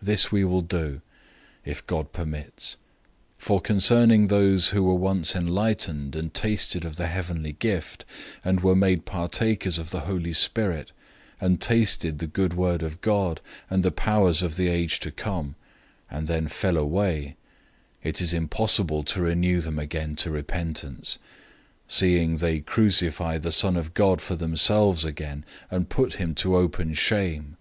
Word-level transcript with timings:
006:003 0.00 0.06
This 0.06 0.32
will 0.32 0.48
we 0.62 0.62
do, 0.62 1.00
if 1.64 1.86
God 1.86 2.10
permits. 2.12 2.76
006:004 3.38 3.44
For 3.44 3.60
concerning 3.60 4.26
those 4.26 4.70
who 4.70 4.82
were 4.82 4.96
once 4.96 5.36
enlightened 5.36 6.16
and 6.16 6.34
tasted 6.34 6.84
of 6.84 6.96
the 6.96 7.06
heavenly 7.06 7.52
gift, 7.52 8.04
and 8.44 8.64
were 8.64 8.74
made 8.74 9.04
partakers 9.04 9.78
of 9.78 9.90
the 9.90 10.00
Holy 10.00 10.32
Spirit, 10.32 10.90
006:005 11.40 11.46
and 11.46 11.60
tasted 11.60 12.18
the 12.18 12.26
good 12.26 12.54
word 12.54 12.82
of 12.82 13.00
God, 13.00 13.40
and 13.70 13.84
the 13.84 13.92
powers 13.92 14.42
of 14.42 14.56
the 14.56 14.66
age 14.66 14.98
to 14.98 15.12
come, 15.12 15.54
006:006 16.10 16.18
and 16.18 16.26
then 16.26 16.48
fell 16.48 16.76
away, 16.76 17.36
it 18.02 18.20
is 18.20 18.34
impossible 18.34 19.04
to 19.04 19.22
renew 19.22 19.60
them 19.60 19.78
again 19.78 20.16
to 20.16 20.32
repentance; 20.32 21.18
seeing 21.86 22.38
they 22.38 22.58
crucify 22.58 23.38
the 23.38 23.52
Son 23.52 23.76
of 23.76 23.94
God 23.94 24.20
for 24.20 24.34
themselves 24.34 25.04
again, 25.04 25.44
and 25.70 25.88
put 25.88 26.14
him 26.14 26.34
to 26.34 26.56
open 26.56 26.92
shame. 26.92 27.56